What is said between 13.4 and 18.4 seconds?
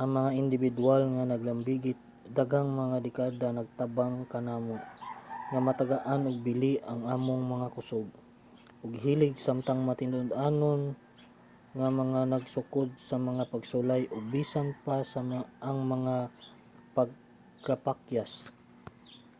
pagsulay ug bisan pa ang mga pagkapakyas